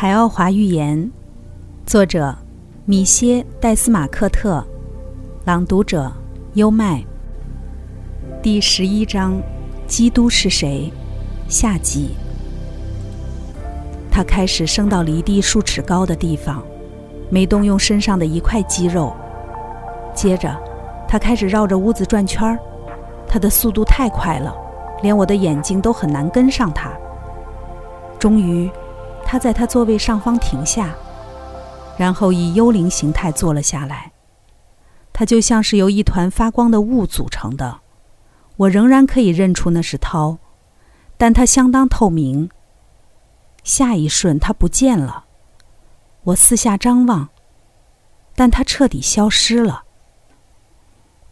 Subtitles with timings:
[0.00, 1.10] 海奥华寓言，
[1.84, 2.34] 作者
[2.86, 4.64] 米歇·戴斯马克特，
[5.44, 6.10] 朗读者
[6.54, 7.04] 优麦。
[8.42, 9.38] 第十一章：
[9.86, 10.90] 基督是谁？
[11.48, 12.14] 下集。
[14.10, 16.62] 他开始升到离地数尺高的地方，
[17.28, 19.14] 没动用身上的一块肌肉。
[20.14, 20.58] 接着，
[21.06, 22.58] 他开始绕着屋子转圈儿，
[23.28, 24.56] 他的速度太快了，
[25.02, 26.90] 连我的眼睛都很难跟上他。
[28.18, 28.66] 终于。
[29.30, 30.92] 他在他座位上方停下，
[31.96, 34.10] 然后以幽灵形态坐了下来。
[35.12, 37.78] 他就像是由一团发光的雾组成的，
[38.56, 40.38] 我仍然可以认出那是涛，
[41.16, 42.50] 但它相当透明。
[43.62, 45.26] 下一瞬，它不见了。
[46.24, 47.28] 我四下张望，
[48.34, 49.84] 但它彻底消失了。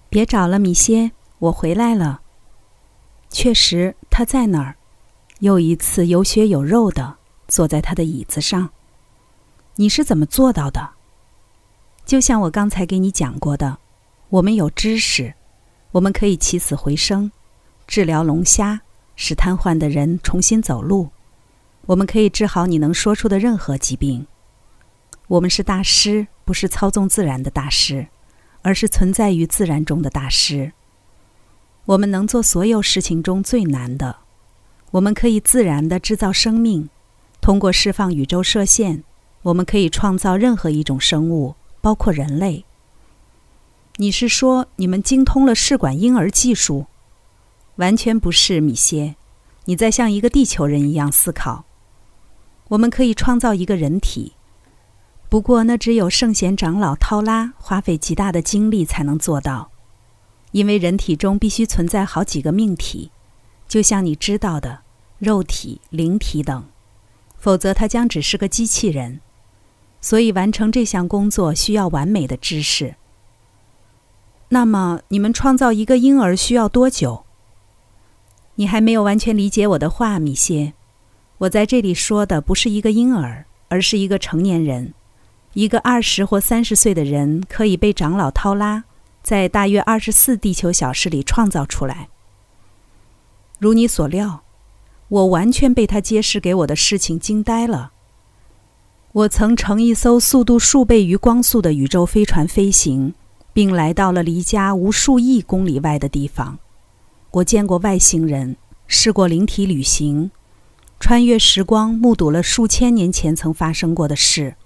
[0.08, 2.20] 别找了，米歇，我回来了。
[3.28, 4.76] 确实，他在那儿，
[5.40, 7.17] 又一次有血有肉的。
[7.48, 8.70] 坐在他的椅子上，
[9.76, 10.90] 你是怎么做到的？
[12.04, 13.78] 就像我刚才给你讲过的，
[14.28, 15.34] 我们有知识，
[15.92, 17.32] 我们可以起死回生，
[17.86, 18.82] 治疗龙虾，
[19.16, 21.08] 使瘫痪的人重新走路，
[21.86, 24.26] 我们可以治好你能说出的任何疾病。
[25.26, 28.06] 我们是大师，不是操纵自然的大师，
[28.62, 30.72] 而是存在于自然中的大师。
[31.86, 34.16] 我们能做所有事情中最难的，
[34.90, 36.88] 我们可以自然的制造生命。
[37.40, 39.04] 通过释放宇宙射线，
[39.42, 42.64] 我们可以创造任何一种生物，包括人类。
[43.96, 46.86] 你是说你们精通了试管婴儿技术？
[47.76, 49.16] 完全不是，米歇。
[49.64, 51.64] 你在像一个地球人一样思考。
[52.68, 54.34] 我们可以创造一个人体，
[55.28, 59.70] 不过那只有圣贤长老涛拉花费极大的精力才能做到，
[60.52, 63.10] 因为人体中必须存在好几个命体，
[63.66, 64.82] 就像你知道的，
[65.18, 66.64] 肉体、灵体等。
[67.38, 69.20] 否则，他将只是个机器人。
[70.00, 72.94] 所以，完成这项工作需要完美的知识。
[74.50, 77.24] 那么，你们创造一个婴儿需要多久？
[78.54, 80.74] 你还没有完全理解我的话，米歇。
[81.38, 84.94] 我在这里说的不是一个婴儿，而是一个成年人。
[85.54, 88.84] 一个二十或三十岁的人可以被长老涛拉
[89.22, 92.08] 在大约二十四地球小时里创造出来。
[93.58, 94.42] 如你所料。
[95.08, 97.92] 我完全被他揭示给我的事情惊呆了。
[99.12, 103.14] 我曾乘一艘速度数倍于光速的宇宙飞船飞行，
[103.52, 106.58] 并来到了离家无数亿公里外的地方。
[107.30, 110.30] 我见过外星人，试过灵体旅行，
[111.00, 114.56] 穿越时光，目睹了数千年前曾发生过的事。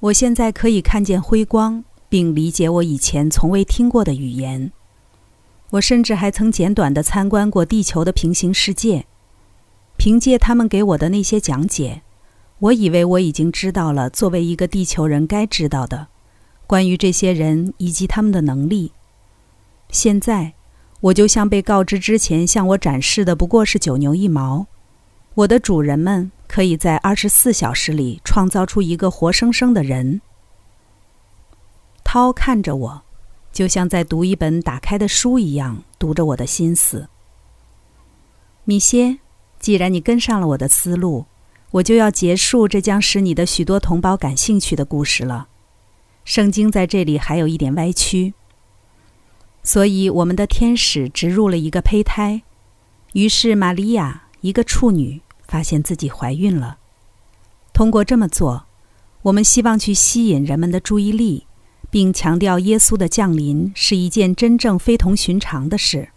[0.00, 4.70] 我现在可以看见辉光，并理解我以前从未听过的语言。
[5.70, 9.06] 我甚至还曾简短的参观过地球的平行世界。
[9.98, 12.02] 凭借他们给我的那些讲解，
[12.60, 16.06] 我以为我已经知道了作为一个地球人该知道的
[16.68, 18.92] 关于这些人以及他们的能力。
[19.90, 20.54] 现在，
[21.00, 24.66] 我就像被告知之前向我展示的不过是九牛一毛。
[25.34, 30.20] 我的主人们可以在二十四小时里创造出一个活生生的人。
[32.04, 33.02] 涛看着我，
[33.52, 37.08] 就像在读一本打开的书一样，读着我的心思。
[38.64, 39.18] 米歇。
[39.58, 41.26] 既然你跟上了我的思路，
[41.72, 45.48] 我就要结束这将使你的许多同胞感兴趣的故事了。
[46.24, 48.34] 圣经在这里还有一点歪曲，
[49.62, 52.42] 所以我们的天使植入了一个胚胎，
[53.12, 56.78] 于是玛利亚，一个处女，发现自己怀孕了。
[57.72, 58.66] 通过这么做，
[59.22, 61.46] 我们希望去吸引人们的注意力，
[61.90, 66.10] 并强调耶稣的降临是一件真正非同寻常的事。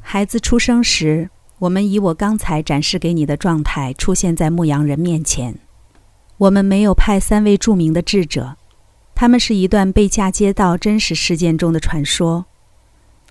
[0.00, 1.30] 孩子出生时。
[1.62, 5.54] 我们以我刚才展示给你的状态出现在牧羊人面前。
[6.38, 8.56] 我们没有派三位著名的智者，
[9.14, 12.46] 他们是一段被嫁接到真实事件中的传说。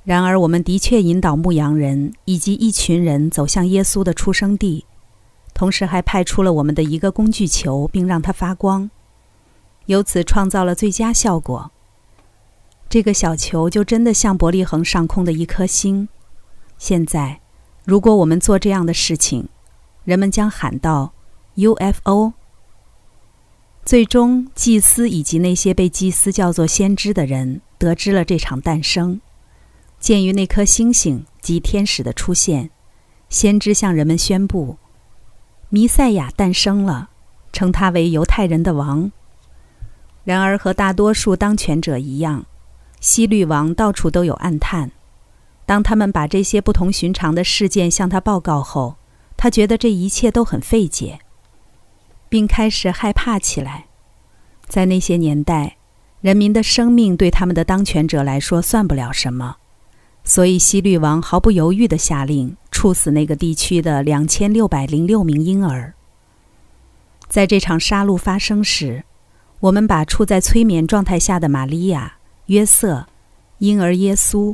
[0.06, 4.86] 然而，我们的确引导牧羊人以及一群人走向耶稣的出生地，
[5.54, 8.90] 同时还派出了我们的一个工具球，并让它发光，
[9.88, 11.70] 由此创造了最佳效果。
[12.88, 16.08] 这个小球就真的像伯利恒上空的一颗星。
[16.78, 17.41] 现在。
[17.84, 19.50] 如果我们做这样的事情，
[20.04, 21.14] 人们将喊道
[21.56, 22.34] “UFO”。
[23.84, 29.20] 最终，祭司以及那些被祭司叫做先知的人得知了这场诞生。
[30.00, 32.70] 鉴于那颗星星及天使的出现，
[33.30, 34.78] 先知向人们宣布：
[35.70, 37.10] 弥赛亚诞生了，
[37.52, 39.12] 称他为犹太人的王。
[40.24, 42.46] 然而，和大多数当权者一样，
[43.00, 44.92] 西律王到处都有暗探。
[45.72, 48.98] 当他们把这些不同寻常的事件向他报告后，
[49.38, 51.20] 他觉得这一切都很费解。
[52.28, 53.86] 并开始害怕起来。
[54.68, 55.78] 在那些年代，
[56.20, 59.56] 人民的生命对他们的当权者来说算不了什么，
[60.26, 65.94] 所以西律王毫不犹豫地下令处死那个地区的两千六百零六名婴儿。
[67.30, 69.06] 在这场杀戮发生时，
[69.62, 72.16] 我们把处在催眠状态下的玛利亚、
[72.48, 73.08] 约瑟、
[73.60, 74.54] 婴儿耶稣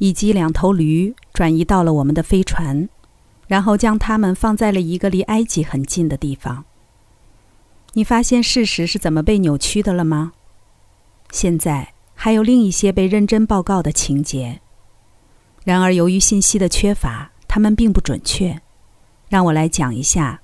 [0.00, 2.88] 以及两头驴转移到了我们的飞船，
[3.46, 6.64] 然后将他们放在了一个离埃及很近的地方。
[7.92, 10.32] 你发现事实是怎么被扭曲的了吗？
[11.30, 14.60] 现在还有另一些被认真报告的情节，
[15.64, 18.62] 然而由于信息的缺乏，他们并不准确。
[19.28, 20.40] 让我来讲一下。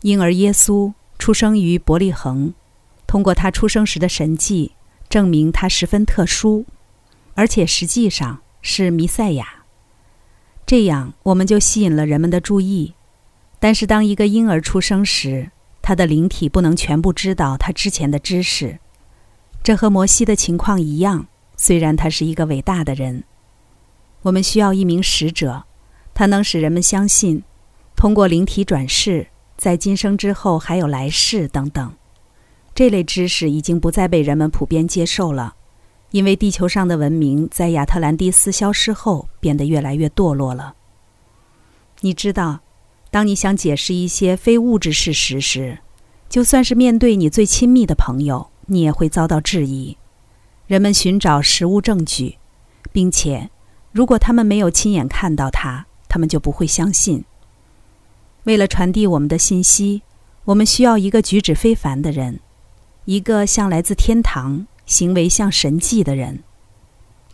[0.00, 2.54] 婴儿耶稣出生于伯利恒，
[3.06, 4.72] 通过他出生时的神迹，
[5.08, 6.64] 证明他十分特殊，
[7.34, 9.46] 而且实际上是弥赛亚。
[10.64, 12.94] 这样我们就吸引了人们的注意。
[13.58, 15.50] 但是当一个婴儿出生时，
[15.82, 18.78] 他的灵体不能全部知道他之前的知识，
[19.62, 21.26] 这和摩西的情况一样。
[21.56, 23.22] 虽然他是一个伟大的人，
[24.22, 25.64] 我们需要一名使者，
[26.14, 27.44] 他能使人们相信，
[27.94, 29.28] 通过灵体转世。
[29.56, 31.94] 在今生之后还有来世等等，
[32.74, 35.54] 这类知识已经不再被人们普遍接受了，
[36.12, 40.74] 因为地球上的文明在亚特兰蒂斯消失后变得越来越堕落了。
[42.00, 42.60] 你知道，
[43.10, 45.78] 当你想解释一些非物质事实时，
[46.28, 49.96] 就算是面对你最亲密的朋友，你也会遭到质疑。
[50.66, 52.38] 人们寻找实物证据，
[52.92, 53.50] 并且
[53.90, 57.24] 如果他们没有亲眼看到它，他们就不会相信。
[58.44, 60.02] 为了传递我们的信息，
[60.44, 62.40] 我们需要一个举止非凡的人，
[63.06, 66.42] 一个像来自天堂、行为像神迹的人。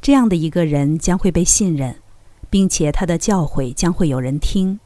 [0.00, 1.96] 这样的一个人将会被信任，
[2.48, 4.78] 并且他的教诲将会有人听。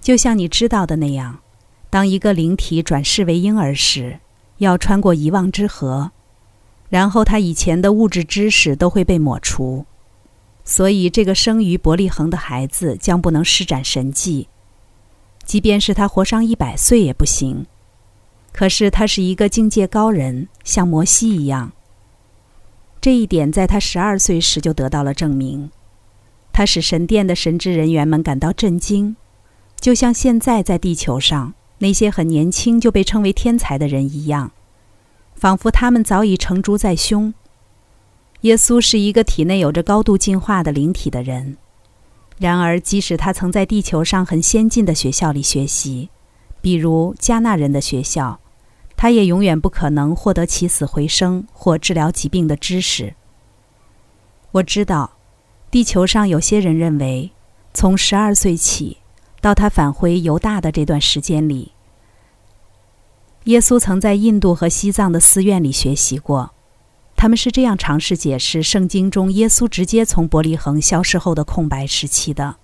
[0.00, 1.40] 就像你知道的那样，
[1.90, 4.18] 当一个灵体转世为婴儿时，
[4.58, 6.10] 要穿过遗忘之河，
[6.88, 9.86] 然后他以前的物质知识都会被抹除，
[10.64, 14.48] 所以这个生于伯利恒的孩子将不能施展神迹。
[15.44, 17.66] 即便是他活上一百岁也不行，
[18.54, 21.72] 可是他是一个境界高人，像摩西一样。
[23.00, 25.70] 这一点在他十二岁时就得到了证明，
[26.52, 29.16] 他使神殿的神职人员们感到震惊，
[29.80, 34.52] 就像现在在地球上那些很年轻就被称为天才的人一样，
[35.34, 37.34] 仿佛他们早已成竹在胸。
[38.42, 41.56] 耶稣是一个体内有着高度进化的灵体的人。
[42.38, 46.08] 然而，即使他曾在地球上很先进的学校里学习，
[46.60, 48.40] 比如加纳人的学校，
[49.04, 53.12] 他也永远不可能获得起死回生或治疗疾病的知识。
[54.50, 55.18] 我知道，
[55.70, 57.30] 地球上有些人认为，
[57.74, 58.96] 从十二岁起
[59.42, 61.72] 到他返回犹大的这段时间里，
[63.42, 66.54] 耶稣曾在印度和西藏的寺院里学习过。
[67.14, 72.56] 他们是这样尝试解释圣经中耶稣直接从伯利恒消失后的空白时期的。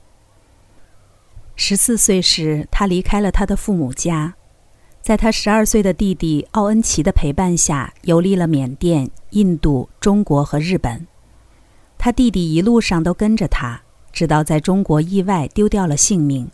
[1.55, 4.37] 十四岁时，他离开了他的父母家，
[5.01, 11.07] 在他十二岁的弟弟奥恩奇的陪伴下，游历了缅甸、印度、中国和日本。
[11.97, 13.81] 他弟弟一路上都跟着他，
[14.13, 16.51] 直到在中国意外丢掉了性命。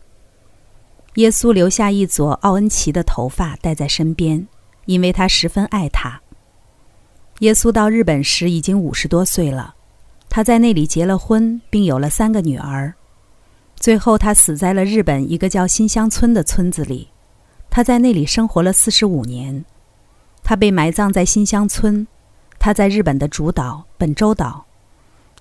[1.15, 4.47] 耶稣留下一撮奥恩奇的头发带在身边，
[4.85, 6.21] 因为他十分爱他。
[7.39, 9.75] 耶稣到日本时已经五十多岁了，
[10.29, 12.93] 他在那里结了婚，并有了三个女儿。
[13.75, 17.09] 最后，他死在了日本一个叫新乡村的村子里。
[17.69, 19.65] 他在那里生活了四十五年。
[20.43, 22.07] 他被埋葬在新乡村。
[22.59, 24.65] 他在日本的主岛本州岛。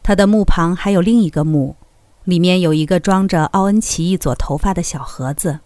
[0.03, 1.77] 他的墓旁还有另一个墓，
[2.25, 5.61] 里面有一个装着奥恩奇一撮头发的小盒子。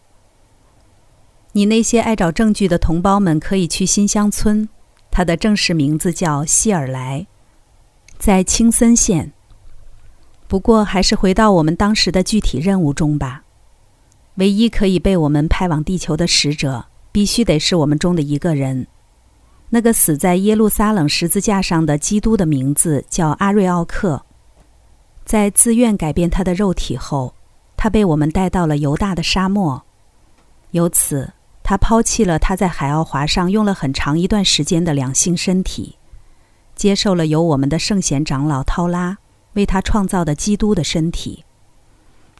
[1.52, 4.68] 你那些爱找证据的同胞们可以去新乡村。
[5.10, 7.26] 他的正式名字叫希尔莱，
[8.16, 9.32] 在青森县。
[10.46, 13.42] 不过，还是回到我们当时的具体任务中吧。
[14.40, 18.86] 唯一可以被我们派往地球的使者，必须得是我们中的一个人。
[19.68, 24.24] 那个死在耶路撒冷十字架上的基督的名字叫阿瑞奥克。
[25.26, 27.34] 在自愿改变他的肉体后，
[27.76, 29.82] 他被我们带到了犹大的沙漠，
[30.70, 31.32] 由此。
[31.62, 35.98] 他抛弃了他在海奥华上用了很长一段时间的两性身体，
[36.74, 39.18] 接受了由我们的圣贤长老涛拉
[39.52, 41.44] 为他创造的基督的身体。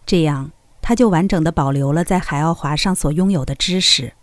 [0.05, 0.51] 这样，
[0.81, 4.15] 他就完整的保留了在海奥华上所拥有的知识。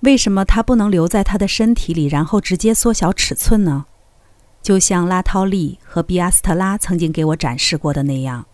[0.00, 3.86] 为什么他不能留在他的身体里，然后直接缩小尺寸呢？
[4.60, 8.46] 就像拉涛利和比阿斯特拉曾经给我展示过的那样，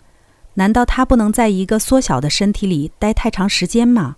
[0.55, 4.17] 难道他不能在一个缩小的身体里待太长时间吗？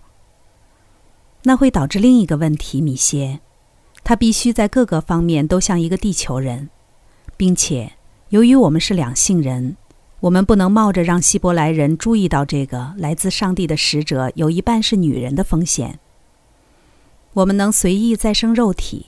[1.43, 3.39] 那会导致另一个问题，米歇，
[4.03, 6.69] 他必须在各个方面都像一个地球人，
[7.35, 7.93] 并且
[8.29, 9.75] 由于我们是两性人，
[10.21, 15.99] 我们不能冒着让希伯来人注意到这个来自上帝的使者有一半是女人的风险。
[17.33, 19.07] 我们能随意再生肉体，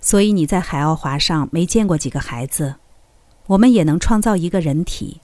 [0.00, 2.74] 所以你在海奥华上没见过几个孩子。
[3.46, 5.20] 我们也能创造一个人体，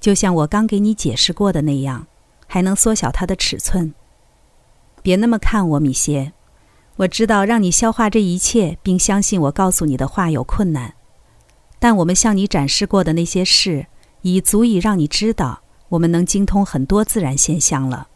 [0.00, 2.06] 就像我刚给你解释过的那样，
[2.46, 3.92] 还能缩小它的尺寸。
[5.02, 6.32] 别那么看我，米歇。
[6.96, 10.94] 我知道让你消化这一切，并相信我告诉你的话有困难，
[11.78, 13.86] 但我们向你展示过的那些事，
[14.34, 18.08] 已足以让你知道我们能精通很多自然现象了。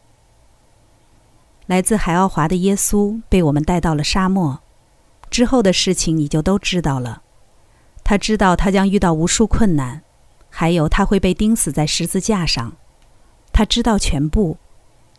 [1.67, 4.61] 来自海奥华的耶稣被我们带到了沙漠，
[5.31, 7.23] 之后的事情你就都知道了。
[8.05, 10.03] 他知道他将遇到无数困难，
[10.51, 12.73] 还有他会被钉死在十字架上。
[13.53, 14.59] 他知道全部，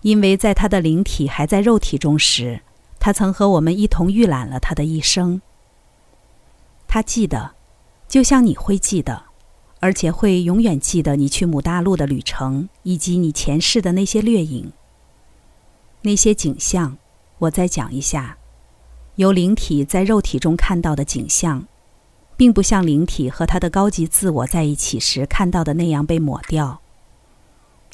[0.01, 2.61] 因为在他的灵体还在肉体中时，
[2.99, 5.41] 他曾和我们一同预览了他的一生。
[6.87, 7.51] 他记得，
[8.07, 9.23] 就像你会记得，
[9.83, 14.71] 而且会永远记得你去母大陆的旅程以及你前世的那些掠影。
[16.03, 16.97] 那些景象，
[17.37, 18.37] 我再讲一下。
[19.15, 21.67] 由灵体在肉体中看到的景象，
[22.37, 26.79] 并不像灵体和他的高级自我在一起时看到的那样被抹掉。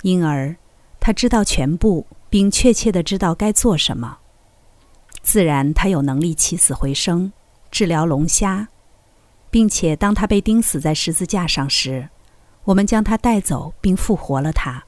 [0.03, 0.55] 因而，
[0.99, 4.19] 他知道全部，并确切的知道该做什么。
[5.23, 7.33] 自然，他有能力起死回生，
[7.71, 8.67] 治疗龙虾，
[9.49, 12.09] 并且当他被钉死在十字架上时，
[12.65, 14.83] 我们将他带走并复活了他。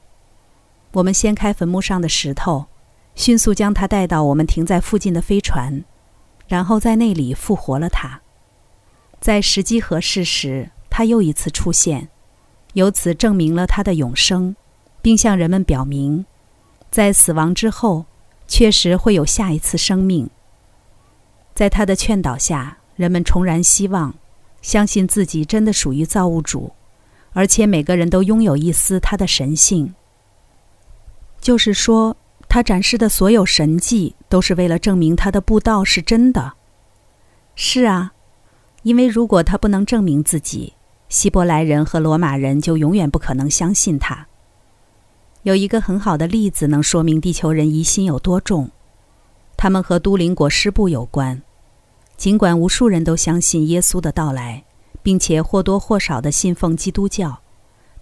[0.92, 2.66] 我们掀开坟墓上的石头。
[3.14, 5.84] 迅速将他带到我们停在附近的飞船，
[6.48, 8.22] 然后在那里复活了他。
[9.20, 12.08] 在时机合适时，他又一次出现，
[12.72, 14.56] 由此证明了他的永生，
[15.02, 16.24] 并向人们表明，
[16.90, 18.06] 在死亡之后，
[18.48, 20.30] 确实会有下一次生命。
[21.54, 24.14] 在他的劝导下，人们重燃希望，
[24.62, 26.72] 相信自己真的属于造物主，
[27.34, 29.94] 而且每个人都拥有一丝他的神性。
[31.42, 32.16] 就是说。
[32.48, 36.52] 他展示的所有神迹，都是为了证明他的布道是真的。
[37.54, 38.12] 是啊，
[38.82, 40.74] 因为如果他不能证明自己，
[41.08, 44.26] 希伯来人和罗马人就永远不可能相信他。
[45.44, 48.70] 有一个很好的例子能说明地球人疑心有多重，
[49.56, 51.40] 他们和都灵果师部有关。
[52.22, 54.62] 尽管无数人都相信耶稣的到来，
[55.02, 57.40] 并且或多或少的信奉基督教，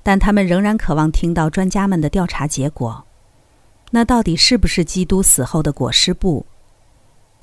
[0.02, 3.06] 但他们仍然渴望听到专家们的调查结果。
[3.92, 6.44] 那到底是不是基督死后的裹尸布？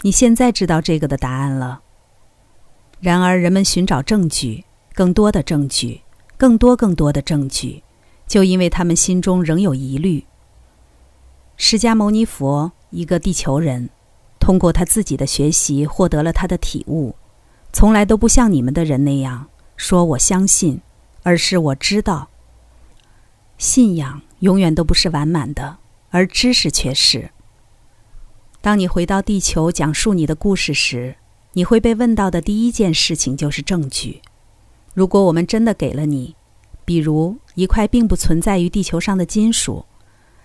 [0.03, 1.81] 你现在知道这个的答案了。
[2.99, 6.01] 然而，人们寻找证据，更多的证据，
[6.37, 7.81] 更多更多的证据，
[8.27, 10.23] 就因为他们心中仍有疑虑。
[11.55, 13.89] 释迦牟尼佛，一个地球人，
[14.47, 17.15] 通过他自己的学习获得了他的体悟，
[17.73, 20.79] 从来都不像你们的人那样说“我相信”，
[21.23, 22.29] 而是我知道。
[23.57, 25.79] 信仰永远都不是完满的。
[26.11, 27.31] 而知识却是。
[28.61, 31.17] 当你回到地球讲述你的故事时，
[31.51, 34.21] 你会被问到的第一件事情就是证据。
[34.93, 36.37] 如果我们真的给了你，
[36.85, 39.83] 比如一块并不存在于地球上的金属，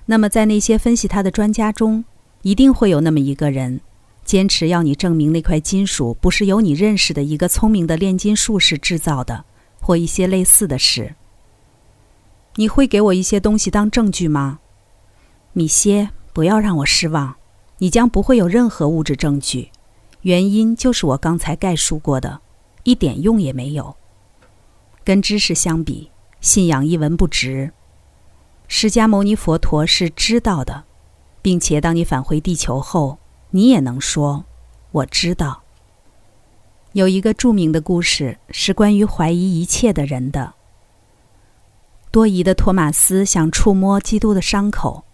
[0.07, 2.05] 那么在那些分析它的专家中，
[2.43, 3.81] 一定会有那么一个人，
[4.25, 9.45] 坚持要你证明那块金属不是由你认识的一个聪明的炼金术士制造的，
[9.81, 11.14] 或一些类似的事。
[12.57, 14.61] 你会给我一些东西当证据吗？
[15.52, 17.37] 米歇，不要让我失望，
[17.79, 19.71] 你将不会有任何物质证据，
[20.23, 22.41] 原因就是我刚才概述过的，
[22.85, 23.97] 一点用也没有。
[25.05, 26.11] 跟知识相比，
[26.41, 27.73] 信仰一文不值。
[28.69, 30.85] 释迦牟尼佛陀是知道的，
[31.43, 33.19] 并且当你返回地球后，
[33.53, 34.45] 你也能说
[34.91, 35.63] 我知道。
[36.93, 40.53] 有一个著名的故事是关于怀疑一切的人的。
[42.11, 45.05] 多疑的托马斯想触摸基督的伤口。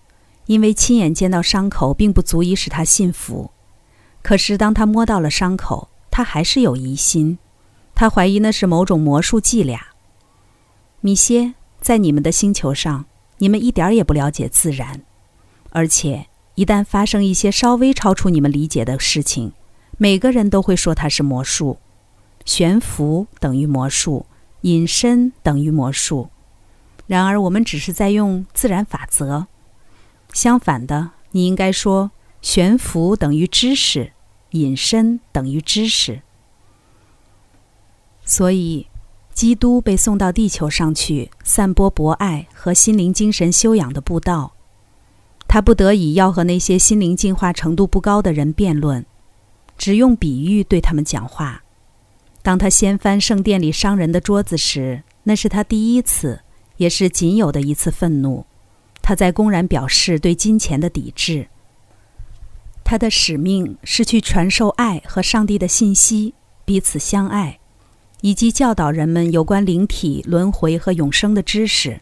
[0.46, 3.50] 因为亲眼见到伤口并不足以使他信服，
[4.22, 7.38] 可是当他摸到了伤口，他还是有疑心，
[7.94, 9.88] 他怀疑那是某种魔术伎俩。
[11.02, 11.52] 米歇，
[11.82, 13.04] 在你们的星球上，
[13.36, 15.02] 你们一点也不了解自然，
[15.68, 19.52] 而且一旦发生一些稍微超出你们理解的事情，
[19.96, 21.78] 每个人都会说它是魔术，
[22.44, 24.26] 悬浮等于魔术，
[24.62, 26.30] 隐身等于魔术。
[27.06, 29.46] 然而，我们只是在用自然法则。
[30.32, 32.10] 相反的，你应该说：
[32.42, 34.10] 悬浮等于知识，
[34.50, 36.22] 隐身等于知识。
[38.24, 38.88] 所以，
[39.32, 44.54] 基督被送到地球上去，散播博爱和心灵精神修养的布道。
[45.48, 49.04] 他不得已要和那些心灵进化程度不高的人辩论，
[49.78, 51.64] 只用比喻对他们讲话。
[52.42, 56.40] 当他掀翻圣殿里商人的桌子时，那是他第一次，
[56.76, 58.44] 也是仅有的一次愤怒。
[59.00, 61.48] 他在公然表示对金钱的抵制。
[62.84, 67.58] 他的使命是去传授爱和上帝的信息，彼此相爱，
[68.20, 72.00] 以及教导人们有关灵体、轮回和永生的知识。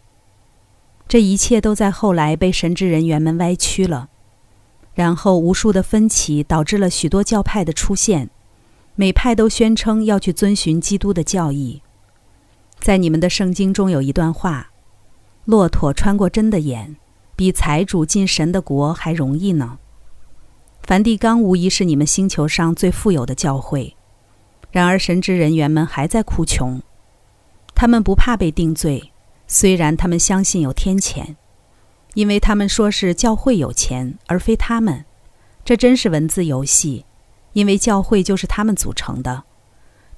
[1.07, 4.09] 这一切都在后来被神职人员们歪曲了，
[4.93, 8.29] 然后无数的分歧导致了许多教派的出现，
[8.95, 11.81] 每派都宣称要去遵循基督的教义。
[12.79, 14.71] 在你们的圣经中有一段话。
[15.45, 16.97] 骆驼穿过针的眼，
[17.37, 19.79] 比财主进神的国还容易呢。
[20.83, 23.95] 梵蒂冈无疑是你们星球上最富有的教会，
[24.71, 26.81] 然而神职人员们还在哭穷。
[27.73, 29.13] 他们不怕被定罪，
[29.47, 31.35] 虽然他们相信有天谴，
[32.13, 35.05] 因为他们说是教会有钱，而非他们。
[35.63, 37.05] 这真是文字游戏，
[37.53, 39.43] 因为教会就是他们组成的。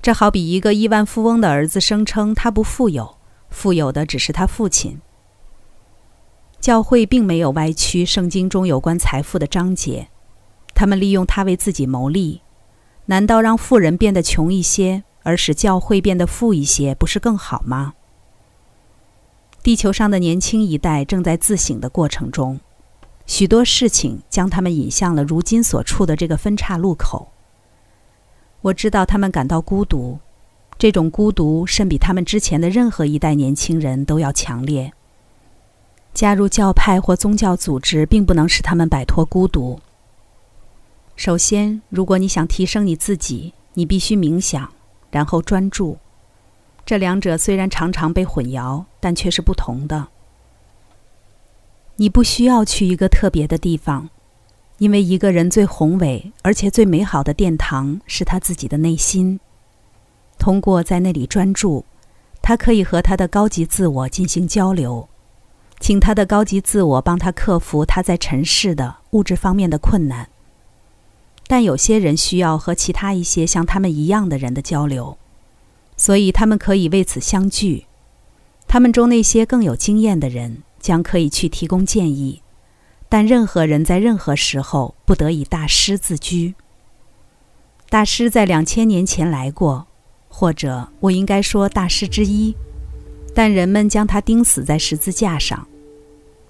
[0.01, 3.17] 这好比一个亿万富翁的儿子声称他不富有，
[3.49, 4.99] 富有的只是他父亲。
[6.59, 10.09] 教会并没有歪曲圣经中有关财富的章节，
[10.73, 12.41] 他们利用它为自己谋利。
[13.05, 17.93] 难道让富人变得穷一些，而使教会变得富一些，不是更好吗？
[19.61, 22.59] 地球上的年轻一代正在自省的过程中，
[23.25, 27.27] 许多事情将他们引向了如今所处的这个分岔路口。
[28.61, 30.19] 我知道他们感到孤独，
[30.77, 34.93] 这种孤独甚比他们之前的任何一代年轻人都要强烈。
[36.13, 39.79] 加入教派或宗教组织，并不能使他们摆脱孤独。
[41.15, 44.71] 首先，如果你想提升你自己，你必须冥想，
[45.11, 45.97] 然后专注。
[46.89, 50.07] 这两者虽然常常被混淆，但却是不同的。
[51.97, 54.09] 你不需要去一个特别的地方，
[54.79, 59.39] 因为一个人最宏伟而且最美好的殿堂是他自己的内心。
[60.39, 61.85] 通过在那里专注，
[62.41, 65.07] 他可以和他的高级自我进行交流。
[65.79, 70.27] 请他的高级自我帮他克服他在尘世的物质方面的困难。
[71.45, 75.19] 但有些人需要和其他一些像他们一样的人的交流，
[75.99, 77.85] 所以他们可以为此相聚。
[78.69, 82.41] 他们中那些更有经验的人将可以去提供建议，
[83.09, 86.55] 但任何人在任何时候不得以大师自居。
[87.89, 89.87] 大师在两千年前来过，
[90.29, 92.55] 或者我应该说大师之一。
[93.35, 95.67] 但人们将他钉死在十字架上。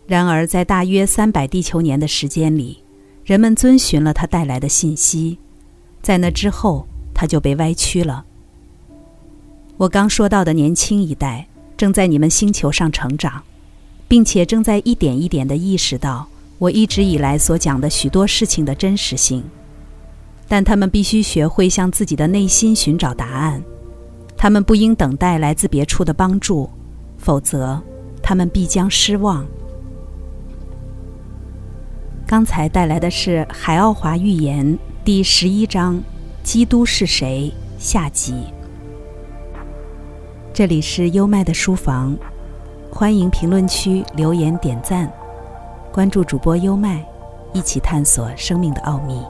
[0.05, 2.83] 然而，在大约三百地球年的时间里，
[3.23, 5.39] 人们遵循了他带来的信息。
[6.01, 8.25] 在那之后，他就被歪曲了。
[9.79, 13.41] 我刚说到的年轻一代正在你们星球上成长，
[14.09, 19.41] 并且正在一点一点地意识到我一直以来所讲的许多事情的真实性。
[20.49, 23.63] 但他们必须学会向自己的内心寻找答案。
[24.35, 26.69] 他们不应等待来自别处的帮助，
[27.17, 27.81] 否则
[28.21, 29.47] 他们必将失望。
[32.27, 34.65] 刚才带来的是《海奥华预言》
[35.05, 35.95] 第十一章
[36.43, 37.49] 《基督是谁》
[37.81, 38.43] 下集。
[40.59, 42.17] 这里是优麦的书房，
[42.91, 45.09] 欢迎评论区留言点赞，
[45.89, 47.01] 关注主播优麦，
[47.53, 49.23] 一起探索生命的奥秘。